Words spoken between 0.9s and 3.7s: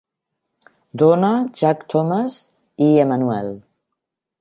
Donna, Jack Thomas i Emmanuel.